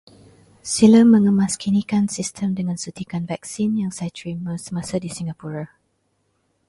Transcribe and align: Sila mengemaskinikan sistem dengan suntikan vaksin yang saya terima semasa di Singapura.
Sila 0.73 1.01
mengemaskinikan 1.13 2.05
sistem 2.17 2.49
dengan 2.59 2.73
suntikan 2.83 3.23
vaksin 3.31 3.71
yang 3.85 3.91
saya 3.97 4.09
terima 4.19 4.53
semasa 4.65 4.95
di 5.03 5.09
Singapura. 5.17 5.65